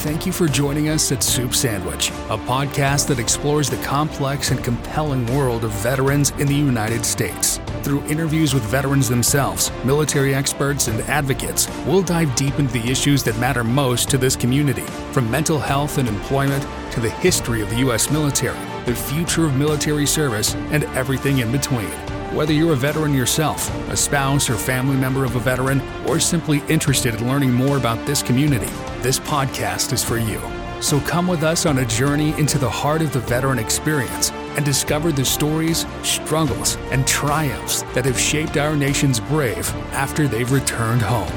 [0.00, 4.64] thank you for joining us at Soup Sandwich, a podcast that explores the complex and
[4.64, 7.60] compelling world of veterans in the United States.
[7.82, 13.22] Through interviews with veterans themselves, military experts, and advocates, we'll dive deep into the issues
[13.24, 17.68] that matter most to this community, from mental health and employment to the history of
[17.68, 18.10] the U.S.
[18.10, 22.09] military, the future of military service, and everything in between.
[22.32, 26.62] Whether you're a veteran yourself, a spouse or family member of a veteran, or simply
[26.68, 30.40] interested in learning more about this community, this podcast is for you.
[30.80, 34.64] So come with us on a journey into the heart of the veteran experience and
[34.64, 41.02] discover the stories, struggles, and triumphs that have shaped our nation's brave after they've returned
[41.02, 41.32] home.